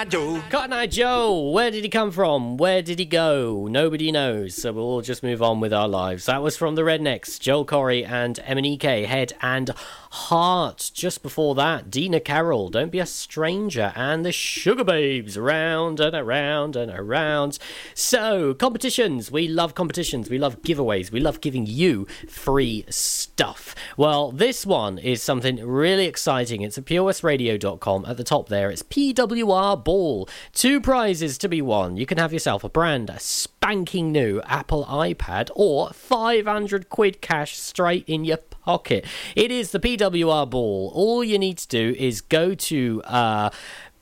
Eye 0.00 0.06
Joe. 0.06 0.42
Cotton 0.48 0.72
Eye 0.72 0.86
Joe. 0.86 1.50
Where 1.50 1.70
did 1.70 1.84
he 1.84 1.90
come 1.90 2.10
from? 2.10 2.56
Where 2.56 2.80
did 2.80 2.98
he 2.98 3.04
go? 3.04 3.68
Nobody 3.70 4.10
knows. 4.10 4.54
So 4.54 4.72
we'll 4.72 4.84
all 4.84 5.02
just 5.02 5.22
move 5.22 5.42
on 5.42 5.60
with 5.60 5.74
our 5.74 5.88
lives. 5.88 6.24
That 6.24 6.42
was 6.42 6.56
from 6.56 6.74
the 6.74 6.80
Rednex, 6.80 7.38
Joel 7.38 7.66
Corry 7.66 8.08
and 8.08 8.36
MNEK 8.36 9.04
Head 9.04 9.34
and 9.42 9.70
Heart. 10.12 10.90
Just 10.92 11.22
before 11.22 11.54
that, 11.54 11.88
Dina 11.88 12.18
Carroll, 12.18 12.68
Don't 12.68 12.90
Be 12.90 12.98
a 12.98 13.06
Stranger, 13.06 13.92
and 13.94 14.24
the 14.24 14.30
Sugababes, 14.30 15.40
round 15.40 16.00
and 16.00 16.16
around 16.16 16.74
and 16.74 16.90
around. 16.90 17.58
So, 17.94 18.52
competitions. 18.54 19.30
We 19.30 19.46
love 19.46 19.76
competitions. 19.76 20.28
We 20.28 20.38
love 20.38 20.62
giveaways. 20.62 21.12
We 21.12 21.20
love 21.20 21.40
giving 21.40 21.64
you 21.64 22.08
free 22.28 22.84
stuff. 22.88 23.74
Well, 23.96 24.32
this 24.32 24.66
one 24.66 24.98
is 24.98 25.22
something 25.22 25.64
really 25.64 26.06
exciting. 26.06 26.62
It's 26.62 26.76
at 26.76 26.86
purewestradio.com. 26.86 28.04
At 28.04 28.16
the 28.16 28.24
top 28.24 28.48
there, 28.48 28.68
it's 28.68 28.82
PWR 28.82 29.84
Ball. 29.84 30.28
Two 30.52 30.80
prizes 30.80 31.38
to 31.38 31.48
be 31.48 31.62
won. 31.62 31.96
You 31.96 32.06
can 32.06 32.18
have 32.18 32.32
yourself 32.32 32.64
a 32.64 32.68
brand 32.68 33.10
a 33.10 33.20
spanking 33.20 34.10
new 34.10 34.40
Apple 34.42 34.84
iPad 34.86 35.50
or 35.54 35.90
500 35.90 36.88
quid 36.88 37.20
cash 37.20 37.56
straight 37.56 38.04
in 38.08 38.24
your 38.24 38.38
pocket. 38.70 39.04
It 39.34 39.50
is 39.50 39.72
the 39.72 39.80
PWR 39.80 40.48
Ball. 40.48 40.92
All 40.94 41.24
you 41.24 41.40
need 41.40 41.58
to 41.58 41.66
do 41.66 41.96
is 41.98 42.20
go 42.20 42.54
to 42.54 43.02
uh, 43.04 43.50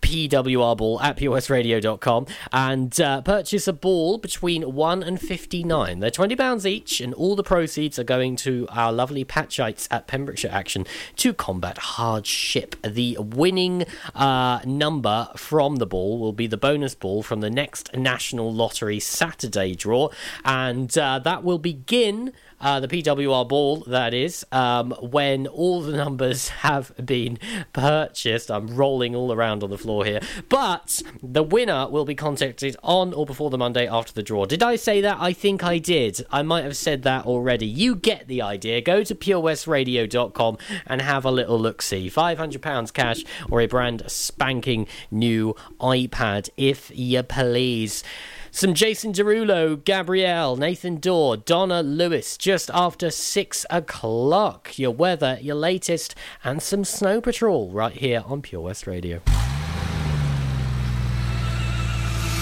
at 0.03 1.17
purewestradio.com 1.17 2.27
and 2.53 3.01
uh, 3.01 3.21
purchase 3.23 3.69
a 3.69 3.73
ball 3.73 4.17
between 4.19 4.75
1 4.75 5.03
and 5.03 5.21
59. 5.21 6.01
They're 6.01 6.11
£20 6.11 6.67
each, 6.67 7.01
and 7.01 7.13
all 7.15 7.37
the 7.37 7.43
proceeds 7.43 7.99
are 7.99 8.05
going 8.05 8.37
to 8.37 8.67
our 8.71 8.93
lovely 8.93 9.25
Patchites 9.25 9.89
at 9.91 10.07
Pembrokeshire 10.07 10.51
Action 10.51 10.87
to 11.17 11.35
combat 11.35 11.79
hardship. 11.79 12.77
The 12.83 13.19
winning 13.19 13.85
uh, 14.15 14.61
number 14.65 15.29
from 15.37 15.77
the 15.77 15.87
ball 15.87 16.19
will 16.19 16.33
be 16.33 16.47
the 16.47 16.57
bonus 16.57 16.95
ball 16.95 17.23
from 17.23 17.41
the 17.41 17.51
next 17.51 17.95
National 17.95 18.53
Lottery 18.53 19.01
Saturday 19.01 19.75
draw, 19.75 20.09
and 20.45 20.97
uh, 20.97 21.19
that 21.19 21.45
will 21.45 21.59
begin 21.59 22.33
uh, 22.61 22.81
the 22.81 22.89
PWR 22.89 23.49
ball, 23.49 23.85
that 23.87 24.15
is, 24.15 24.45
um, 24.53 24.91
when 25.01 25.47
all 25.47 25.83
the 25.83 25.97
numbers 25.97 26.49
have 26.65 26.93
been 27.05 27.39
purchased. 27.73 28.51
I'm 28.51 28.69
rolling 28.69 29.15
all 29.15 29.33
around 29.33 29.63
on 29.63 29.71
the 29.71 29.79
floor 29.79 30.05
here. 30.05 30.21
But 30.49 31.03
the 31.23 31.43
winner 31.43 31.89
will 31.89 32.05
be 32.05 32.15
contacted 32.15 32.77
on 32.83 33.13
or 33.13 33.27
before 33.27 33.51
the 33.51 33.59
Monday 33.59 33.87
after 33.87 34.13
the 34.13 34.23
draw. 34.23 34.47
Did 34.47 34.63
I 34.63 34.77
say 34.77 35.01
that? 35.01 35.19
I 35.21 35.33
think 35.33 35.63
I 35.63 35.79
did. 35.79 36.25
I 36.31 36.43
might 36.43 36.65
have 36.65 36.77
said 36.77 37.03
that 37.03 37.27
already. 37.27 37.67
You 37.67 37.95
get 37.95 38.29
the 38.29 38.43
idea. 38.43 38.81
Go 38.81 39.05
to 39.05 39.15
purewestradio.com 39.15 40.59
and 40.87 41.03
have 41.03 41.25
a 41.25 41.31
little 41.31 41.59
look 41.59 41.83
see. 41.83 42.11
£500 42.11 42.93
cash 42.93 43.25
or 43.51 43.61
a 43.61 43.67
brand 43.67 44.03
spanking 44.07 44.87
new 45.11 45.55
iPad, 45.81 46.51
if 46.57 46.91
you 46.95 47.23
please. 47.23 48.03
Some 48.51 48.75
Jason 48.75 49.13
Derulo, 49.13 49.83
Gabrielle, 49.83 50.57
Nathan 50.57 50.97
Dawe, 50.99 51.37
Donna 51.37 51.83
Lewis, 51.83 52.37
just 52.37 52.71
after 52.73 53.11
six 53.11 53.67
o'clock. 53.71 54.79
Your 54.79 54.91
weather, 54.91 55.39
your 55.41 55.57
latest, 55.57 56.15
and 56.43 56.63
some 56.63 56.85
Snow 56.85 57.21
Patrol 57.21 57.71
right 57.71 57.93
here 57.93 58.23
on 58.27 58.43
Pure 58.43 58.63
West 58.63 58.87
Radio. 58.87 59.21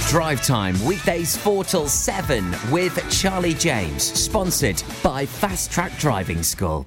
Drive 0.09 0.44
Time, 0.46 0.82
weekdays 0.84 1.36
4 1.36 1.64
till 1.64 1.88
7 1.88 2.54
with 2.70 2.96
Charlie 3.11 3.54
James, 3.54 4.04
sponsored 4.04 4.80
by 5.02 5.26
Fast 5.26 5.72
Track 5.72 5.98
Driving 5.98 6.44
School. 6.44 6.86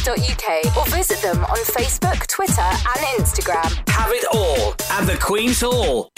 thequeenshall.org.uk 0.01 0.77
or 0.77 0.85
visit 0.95 1.21
them 1.21 1.43
on 1.45 1.57
Facebook, 1.57 2.27
Twitter, 2.27 2.61
and 2.61 3.19
Instagram. 3.19 3.89
Have 3.89 4.11
it 4.11 4.25
all 4.33 4.73
at 4.91 5.05
the 5.05 5.17
Queen's 5.21 5.61
Hall. 5.61 6.09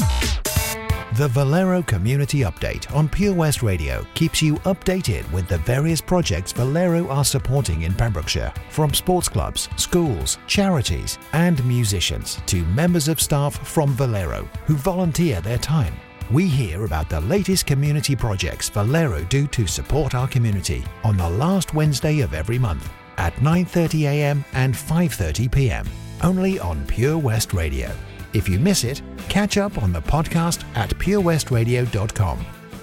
The 1.15 1.27
Valero 1.27 1.83
Community 1.83 2.39
Update 2.39 2.91
on 2.95 3.07
Pure 3.07 3.35
West 3.35 3.61
Radio 3.61 4.03
keeps 4.15 4.41
you 4.41 4.55
updated 4.65 5.31
with 5.31 5.47
the 5.47 5.59
various 5.59 6.01
projects 6.01 6.51
Valero 6.51 7.07
are 7.09 7.23
supporting 7.23 7.83
in 7.83 7.93
Pembrokeshire, 7.93 8.51
from 8.71 8.95
sports 8.95 9.29
clubs, 9.29 9.69
schools, 9.77 10.39
charities, 10.47 11.19
and 11.33 11.63
musicians 11.65 12.39
to 12.47 12.63
members 12.65 13.07
of 13.07 13.21
staff 13.21 13.55
from 13.67 13.93
Valero 13.93 14.49
who 14.65 14.75
volunteer 14.75 15.39
their 15.41 15.59
time. 15.59 15.93
We 16.31 16.47
hear 16.47 16.83
about 16.85 17.09
the 17.09 17.21
latest 17.21 17.67
community 17.67 18.15
projects 18.15 18.69
Valero 18.69 19.23
do 19.25 19.45
to 19.47 19.67
support 19.67 20.15
our 20.15 20.27
community 20.27 20.83
on 21.03 21.15
the 21.15 21.29
last 21.29 21.75
Wednesday 21.75 22.21
of 22.21 22.33
every 22.33 22.57
month 22.57 22.89
at 23.17 23.33
9:30 23.35 24.01
a.m. 24.03 24.45
and 24.53 24.73
5:30 24.73 25.51
p.m. 25.51 25.85
only 26.21 26.59
on 26.59 26.85
Pure 26.85 27.17
West 27.17 27.53
Radio. 27.53 27.91
If 28.33 28.49
you 28.49 28.59
miss 28.59 28.83
it, 28.83 29.01
catch 29.29 29.57
up 29.57 29.81
on 29.81 29.93
the 29.93 30.01
podcast 30.01 30.63
at 30.75 30.89
purewestradio.com. 30.89 32.62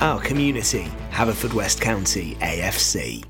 our 0.00 0.20
community. 0.20 0.88
Haverfordwest 1.10 1.80
County 1.80 2.36
AFC. 2.36 3.24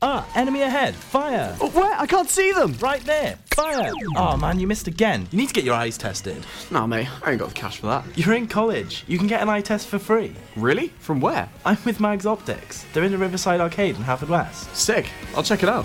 Ah, 0.00 0.24
enemy 0.36 0.62
ahead! 0.62 0.94
Fire! 0.94 1.56
Oh, 1.60 1.70
where? 1.70 1.92
I 1.98 2.06
can't 2.06 2.30
see 2.30 2.52
them! 2.52 2.72
Right 2.80 3.02
there! 3.02 3.36
Fire! 3.46 3.92
Oh 4.16 4.36
man, 4.36 4.60
you 4.60 4.68
missed 4.68 4.86
again. 4.86 5.26
You 5.32 5.38
need 5.38 5.48
to 5.48 5.54
get 5.54 5.64
your 5.64 5.74
eyes 5.74 5.98
tested. 5.98 6.46
Nah, 6.70 6.86
mate, 6.86 7.08
I 7.24 7.32
ain't 7.32 7.40
got 7.40 7.48
the 7.48 7.54
cash 7.54 7.78
for 7.78 7.86
that. 7.86 8.04
You're 8.16 8.34
in 8.36 8.46
college. 8.46 9.02
You 9.08 9.18
can 9.18 9.26
get 9.26 9.42
an 9.42 9.48
eye 9.48 9.60
test 9.60 9.88
for 9.88 9.98
free. 9.98 10.34
Really? 10.54 10.88
From 11.00 11.20
where? 11.20 11.48
I'm 11.64 11.78
with 11.84 11.98
Mags 11.98 12.26
Optics. 12.26 12.86
They're 12.92 13.02
in 13.02 13.10
the 13.10 13.18
Riverside 13.18 13.60
Arcade 13.60 13.96
in 13.96 14.02
Haverfordwest. 14.02 14.72
Sick. 14.72 15.10
I'll 15.34 15.42
check 15.42 15.64
it 15.64 15.68
out. 15.68 15.84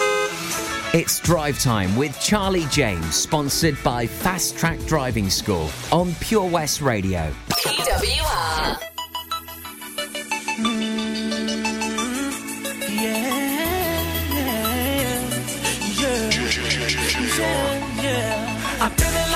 It's 0.93 1.21
Drive 1.21 1.57
Time 1.57 1.95
with 1.95 2.19
Charlie 2.19 2.65
James, 2.65 3.15
sponsored 3.15 3.81
by 3.81 4.05
Fast 4.05 4.57
Track 4.57 4.77
Driving 4.79 5.29
School 5.29 5.69
on 5.89 6.13
Pure 6.15 6.49
West 6.49 6.81
Radio. 6.81 7.33
PWR. 7.47 8.77
I'm 18.81 18.91
feeling 18.91 19.15
like 19.15 19.27
a 19.27 19.30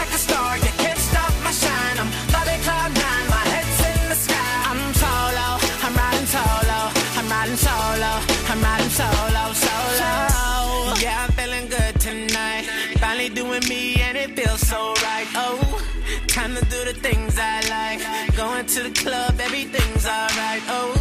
to 18.76 18.84
the 18.84 18.90
club, 18.90 19.40
everything's 19.40 20.06
alright. 20.06 20.62
Oh, 20.68 20.92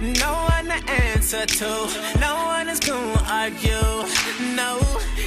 no 0.00 0.32
one 0.48 0.64
to 0.72 0.80
answer 0.90 1.44
to, 1.44 1.70
no 2.18 2.32
one 2.46 2.70
is 2.70 2.80
gonna 2.80 3.22
argue. 3.28 3.90
No, 4.56 4.80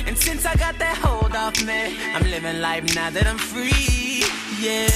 and 0.08 0.18
since 0.18 0.44
I 0.44 0.56
got 0.56 0.80
that 0.80 0.98
hold 0.98 1.36
off 1.36 1.64
me, 1.64 1.96
I'm 2.16 2.24
living 2.24 2.60
life 2.60 2.96
now 2.96 3.12
that 3.12 3.28
I'm 3.28 3.38
free. 3.38 4.26
Yeah, 4.60 4.90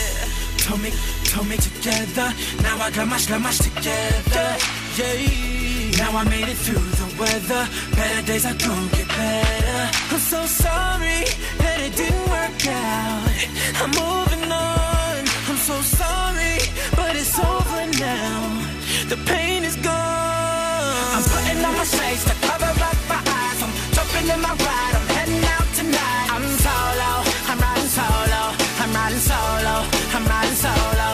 told 0.57 0.81
me, 0.81 0.89
told 1.25 1.47
me 1.47 1.57
together. 1.57 2.33
Now 2.63 2.81
I 2.81 2.89
got 2.89 3.07
much, 3.07 3.29
got 3.29 3.41
much 3.41 3.59
together. 3.59 4.47
Yeah. 4.97 6.01
Now 6.01 6.17
I 6.17 6.23
made 6.23 6.49
it 6.49 6.57
through 6.57 6.89
the 7.01 7.07
weather. 7.21 7.69
Better 7.95 8.25
days 8.25 8.45
are 8.47 8.57
gonna 8.57 8.89
get 8.97 9.07
better. 9.09 9.81
I'm 10.11 10.19
so 10.19 10.43
sorry 10.45 11.21
that 11.61 11.77
it 11.85 11.95
didn't 11.95 12.27
work 12.33 12.65
out. 12.65 13.29
I'm 13.81 13.91
moving 13.91 14.51
on. 14.51 14.85
I'm 15.47 15.57
so 15.57 15.79
sorry, 15.81 16.54
The 19.07 19.17
pain 19.17 19.63
is 19.63 19.75
gone. 19.75 19.93
I'm 19.93 21.21
putting 21.21 21.63
on 21.63 21.77
my 21.77 21.83
shades 21.83 22.25
to 22.25 22.33
cover 22.41 22.65
up 22.65 22.97
my 23.07 23.21
eyes. 23.21 23.61
I'm 23.61 23.69
jumping 23.93 24.27
in 24.33 24.41
my 24.41 24.49
ride. 24.49 24.93
I'm 24.97 25.07
heading 25.13 25.43
out 25.55 25.69
tonight. 25.77 26.27
I'm 26.33 26.45
solo. 26.65 27.11
I'm 27.45 27.59
riding 27.61 27.91
solo. 27.97 28.41
I'm 28.81 28.91
riding 28.97 29.19
solo. 29.19 29.75
I'm 30.15 30.25
riding 30.25 30.55
solo, 30.55 31.07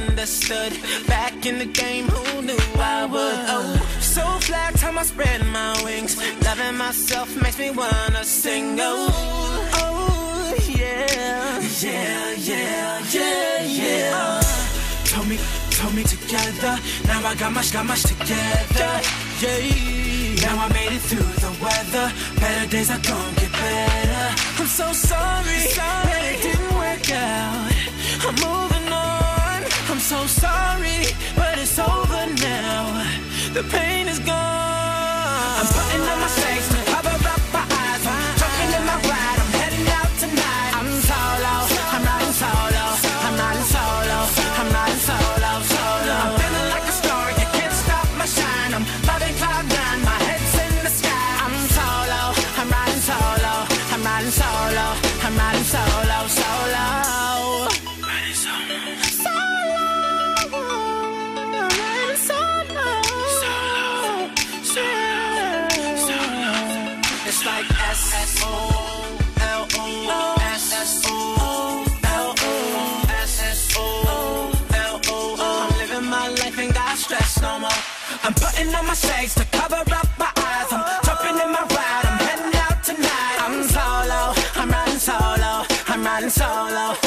misunderstood. 0.00 0.72
Back 1.06 1.46
in 1.46 1.58
the 1.58 1.66
game, 1.66 2.06
who 2.08 2.42
knew 2.42 2.58
I 2.76 3.04
would? 3.04 3.38
Oh, 3.48 3.98
so 4.00 4.22
fly, 4.40 4.70
time 4.76 4.98
I 4.98 5.02
spread 5.02 5.44
my 5.46 5.82
wings. 5.84 6.16
Loving 6.44 6.76
myself 6.76 7.28
makes 7.42 7.58
me 7.58 7.70
wanna 7.70 8.24
sing. 8.24 8.78
Oh, 8.80 9.08
oh, 9.74 10.54
yeah, 10.68 11.60
yeah, 11.80 12.32
yeah, 12.32 13.02
yeah, 13.12 13.62
yeah. 13.62 14.40
Told 15.04 15.28
me, 15.28 15.38
told 15.70 15.94
me 15.94 16.02
together. 16.04 16.78
Now 17.06 17.26
I 17.26 17.34
got 17.34 17.52
much, 17.52 17.72
got 17.72 17.86
much 17.86 18.02
together. 18.02 18.92
Yeah. 19.40 20.44
Now 20.44 20.64
I 20.64 20.68
made 20.72 20.92
it 20.92 21.02
through 21.08 21.32
the 21.44 21.52
weather. 21.62 22.12
Better 22.40 22.66
days 22.70 22.90
are 22.90 23.00
gonna 23.00 23.40
get 23.40 23.52
better. 23.52 24.26
I'm 24.58 24.66
so 24.66 24.92
sorry, 24.92 25.60
that 25.76 26.32
it 26.32 26.42
didn't 26.42 26.74
work 26.74 27.10
out. 27.10 27.72
I'm 28.26 28.34
moving 28.44 28.83
so 30.04 30.26
sorry, 30.26 31.06
but 31.34 31.56
it's 31.58 31.78
over 31.78 32.26
now. 32.42 33.02
The 33.54 33.62
pain 33.70 34.06
is 34.06 34.18
gone. 34.18 34.36
I'm 34.36 35.66
putting 35.66 36.02
on 36.02 36.20
my 36.20 36.43
I'm 75.40 75.76
living 75.76 76.08
my 76.08 76.28
life 76.28 76.58
and 76.58 76.72
got 76.72 76.96
stress 76.96 77.42
no 77.42 77.58
more. 77.58 77.70
I'm 78.22 78.32
putting 78.32 78.74
on 78.74 78.86
my 78.86 78.94
shades 78.94 79.34
to 79.34 79.44
cover 79.52 79.76
up 79.76 80.08
my 80.18 80.30
eyes. 80.36 80.72
I'm 80.72 81.04
jumping 81.04 81.36
in 81.44 81.52
my 81.52 81.66
ride. 81.68 82.04
I'm 82.06 82.18
heading 82.26 82.58
out 82.60 82.82
tonight. 82.82 83.36
I'm 83.44 83.62
solo. 83.64 84.32
I'm 84.56 84.70
riding 84.70 84.98
solo. 84.98 85.66
I'm 85.88 86.02
riding 86.02 86.30
solo. 86.30 87.03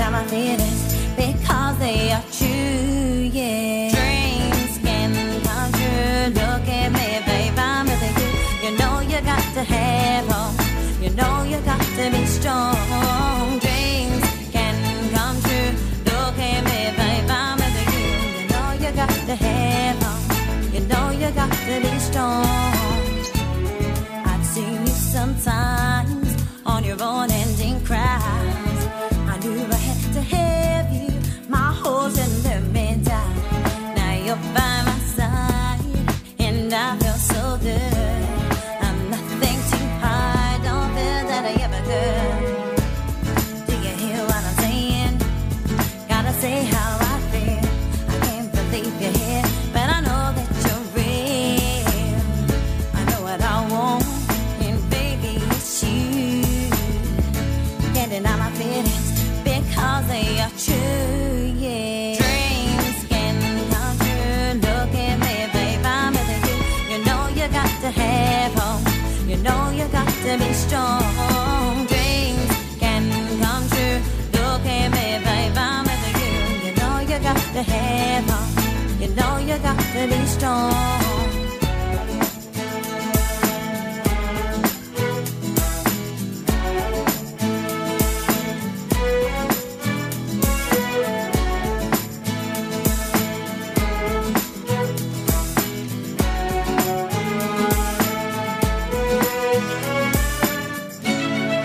Deny 0.00 0.12
my 0.12 0.24
feelings 0.28 0.94
because 1.14 1.78
they 1.78 2.10
are 2.10 2.24
true, 2.32 3.28
yeah. 3.38 3.90
Dreams 3.92 4.78
can 4.78 5.12
come 5.42 5.72
true. 5.72 6.40
Look 6.40 6.66
at 6.68 6.88
me, 6.90 7.08
babe, 7.26 7.58
I'm 7.58 7.84
with 7.84 8.62
you. 8.64 8.78
Know 8.78 9.00
you 9.00 9.20
got 9.20 9.44
to. 9.56 9.62
You 11.02 11.10
know 11.10 11.42
you 11.42 11.60
got 11.60 11.80
to 11.98 12.10
be 12.10 12.24
strong. 12.24 13.58
Dreams 13.58 14.24
can 14.50 14.74
come 15.12 15.38
true. 15.42 15.70
Look 16.06 16.38
at 16.48 16.64
me, 16.64 16.80
babe, 16.96 17.30
I'm 17.30 17.58
you. 17.92 18.48
Know 18.52 18.72
you 18.82 18.90
got 18.96 19.10
to 19.28 19.34
have 19.34 20.02
hope. 20.02 20.74
You 20.74 20.80
know 20.80 21.10
you 21.10 21.30
got 21.32 21.52
to 21.52 21.80
be 21.82 21.98
strong. 21.98 22.46
I've 24.24 24.46
seen 24.46 24.80
you 24.80 24.94
sometimes 25.16 26.46
on 26.64 26.84
your 26.84 27.02
own 27.02 27.30
ending 27.30 27.84
cries. 27.84 28.39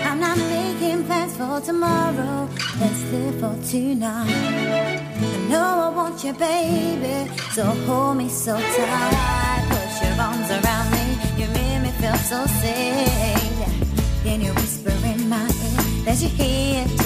I'm 0.04 0.20
not 0.20 0.36
making 0.36 1.04
plans 1.04 1.34
for 1.36 1.60
tomorrow. 1.62 2.48
Let's 2.80 3.02
live 3.12 3.40
for 3.40 3.56
tonight 3.70 4.55
your 6.26 6.34
baby. 6.34 7.30
So 7.52 7.62
hold 7.86 8.16
me 8.16 8.28
so 8.28 8.58
tight, 8.58 9.64
put 9.70 10.02
your 10.02 10.20
arms 10.20 10.50
around 10.50 10.90
me. 10.90 11.06
You 11.40 11.46
made 11.52 11.82
me 11.84 11.90
feel 12.00 12.16
so 12.16 12.44
safe. 12.46 14.26
And 14.26 14.42
you 14.42 14.52
whisper 14.54 14.90
in 15.06 15.28
my 15.28 15.46
ear 15.46 16.04
that 16.04 16.20
you're 16.20 16.30
here. 16.30 17.05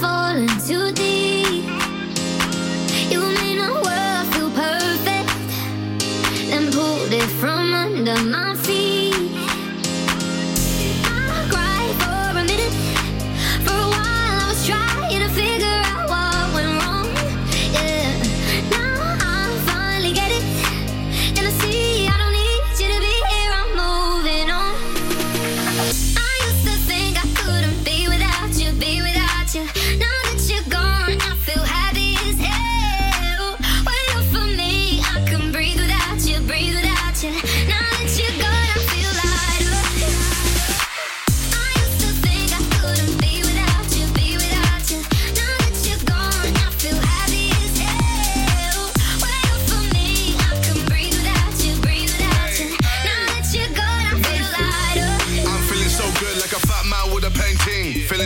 falling 0.00 0.49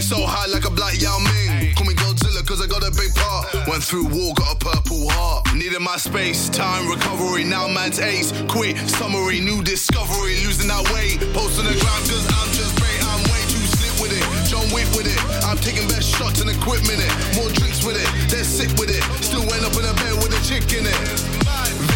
so 0.04 0.20
high 0.20 0.44
like 0.52 0.68
a 0.68 0.70
black 0.70 1.00
Yao 1.00 1.16
Ming. 1.16 1.72
Call 1.72 1.88
me 1.88 1.96
Godzilla 1.96 2.44
cause 2.44 2.60
I 2.60 2.68
got 2.68 2.84
a 2.84 2.92
big 2.92 3.08
part. 3.16 3.48
Went 3.64 3.80
through 3.80 4.12
war, 4.12 4.36
got 4.36 4.52
a 4.52 4.58
purple 4.60 5.08
heart. 5.08 5.48
Needed 5.56 5.80
my 5.80 5.96
space, 5.96 6.52
time, 6.52 6.92
recovery. 6.92 7.44
Now 7.44 7.66
man's 7.68 7.98
ace. 7.98 8.28
Quit, 8.52 8.76
summary, 8.84 9.40
new 9.40 9.64
discovery. 9.64 10.44
Losing 10.44 10.68
that 10.68 10.84
weight. 10.92 11.24
Post 11.32 11.56
on 11.56 11.64
the 11.64 11.72
ground 11.80 12.04
cause 12.04 12.20
I'm 12.36 12.50
just 12.52 12.76
great. 12.76 13.00
I'm 13.00 13.22
way 13.32 13.42
too 13.48 13.64
slick 13.80 13.96
with 13.96 14.12
it. 14.12 14.24
John 14.44 14.68
Wick 14.76 14.84
with 14.92 15.08
it. 15.08 15.16
I'm 15.48 15.56
taking 15.56 15.88
best 15.88 16.12
shots 16.12 16.44
and 16.44 16.52
equipment. 16.52 17.00
It. 17.00 17.12
More 17.40 17.48
drinks 17.56 17.80
with 17.80 17.96
it. 17.96 18.08
They're 18.28 18.44
sick 18.44 18.76
with 18.76 18.92
it. 18.92 19.00
Still 19.24 19.48
end 19.56 19.64
up 19.64 19.72
in 19.72 19.88
a 19.88 19.94
bed 20.04 20.20
with 20.20 20.36
a 20.36 20.40
chick 20.44 20.68
in 20.76 20.84
it. 20.84 21.00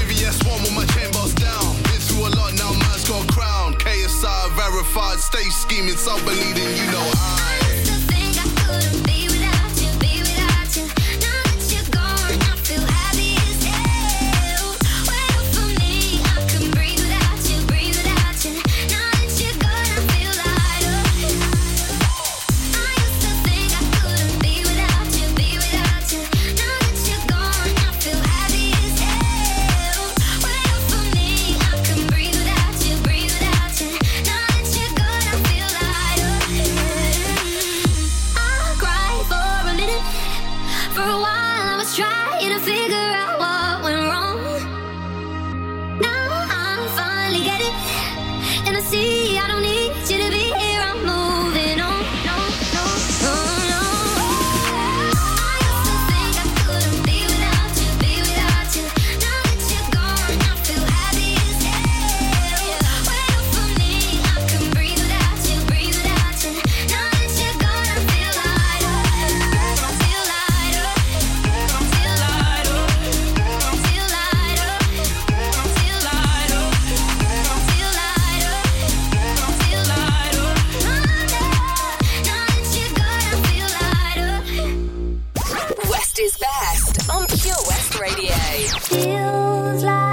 VVS 0.01 0.49
one 0.49 0.65
with 0.65 0.73
my 0.73 0.89
chain 0.97 1.13
boss 1.13 1.37
down. 1.37 1.77
Been 1.85 2.01
through 2.01 2.25
a 2.25 2.33
lot 2.41 2.57
now, 2.57 2.73
man's 2.73 3.05
got 3.05 3.29
crown. 3.29 3.77
KSI 3.77 4.57
verified, 4.57 5.21
stay 5.21 5.45
scheming, 5.53 6.01
so 6.01 6.17
believing 6.25 6.73
you 6.73 6.89
know 6.89 7.05
I. 7.13 7.58
is 86.21 86.37
best 86.39 87.11
on 87.11 87.27
Pure 87.27 87.55
West 87.69 88.01
Radio. 88.01 88.35
Feels 88.81 89.85
like 89.85 90.08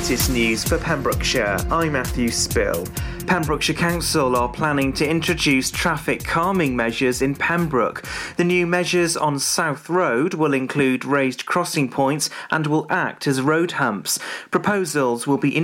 latest 0.00 0.30
news 0.30 0.64
for 0.64 0.78
Pembrokeshire, 0.78 1.58
I'm 1.70 1.92
Matthew 1.92 2.30
Spill. 2.30 2.86
Pembrokeshire 3.26 3.76
Council 3.76 4.34
are 4.34 4.48
planning 4.48 4.94
to 4.94 5.06
introduce 5.06 5.70
traffic 5.70 6.24
calming 6.24 6.74
measures 6.74 7.20
in 7.20 7.34
Pembroke. 7.34 8.02
The 8.38 8.44
new 8.44 8.66
measures 8.66 9.14
on 9.14 9.38
South 9.38 9.90
Road 9.90 10.32
will 10.32 10.54
include 10.54 11.04
raised 11.04 11.44
crossing 11.44 11.90
points 11.90 12.30
and 12.50 12.66
will 12.66 12.86
act 12.88 13.26
as 13.26 13.42
road 13.42 13.72
humps. 13.72 14.18
Proposals 14.50 15.26
will 15.26 15.36
be 15.36 15.58